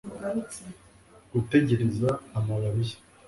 [1.31, 2.95] gutegereza amababi ye